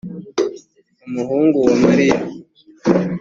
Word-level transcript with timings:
umuhungu 1.07 1.57
wa 1.65 1.75
mariya 1.83 2.17